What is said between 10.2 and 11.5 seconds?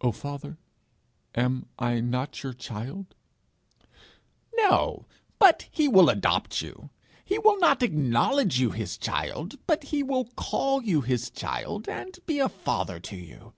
call you his